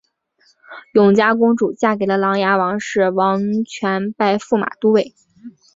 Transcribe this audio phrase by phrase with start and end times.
[0.95, 5.13] 永嘉公主嫁给了琅琊王氏王铨拜驸马都尉。